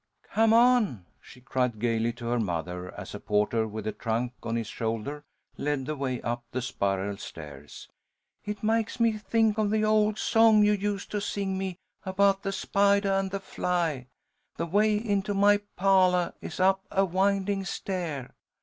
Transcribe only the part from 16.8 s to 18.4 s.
a winding stair.'